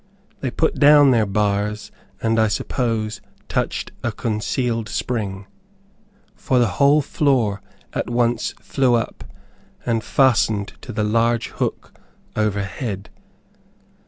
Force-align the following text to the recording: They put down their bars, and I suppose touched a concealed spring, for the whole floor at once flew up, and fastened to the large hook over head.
They 0.39 0.49
put 0.49 0.79
down 0.79 1.11
their 1.11 1.27
bars, 1.27 1.91
and 2.23 2.39
I 2.39 2.47
suppose 2.47 3.21
touched 3.47 3.91
a 4.01 4.11
concealed 4.11 4.89
spring, 4.89 5.45
for 6.33 6.57
the 6.57 6.65
whole 6.81 7.03
floor 7.03 7.61
at 7.93 8.09
once 8.09 8.55
flew 8.59 8.95
up, 8.95 9.23
and 9.85 10.03
fastened 10.03 10.73
to 10.81 10.91
the 10.91 11.03
large 11.03 11.49
hook 11.49 11.93
over 12.35 12.63
head. 12.63 13.11